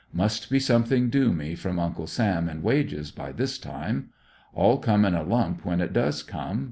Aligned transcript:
Must 0.11 0.49
be 0.49 0.59
something 0.59 1.11
due 1.11 1.31
me 1.31 1.53
from 1.53 1.77
Uncle 1.77 2.07
Sam 2.07 2.49
in 2.49 2.63
wages, 2.63 3.11
by 3.11 3.31
this 3.31 3.59
time. 3.59 4.09
All 4.51 4.79
come 4.79 5.05
in 5.05 5.13
a 5.13 5.21
lump 5.21 5.63
when 5.63 5.79
it 5.79 5.93
does 5.93 6.23
come. 6.23 6.59